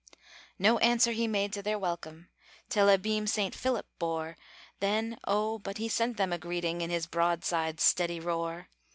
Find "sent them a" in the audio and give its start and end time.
5.87-6.39